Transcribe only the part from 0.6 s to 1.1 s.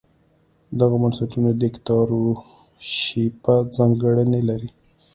دغو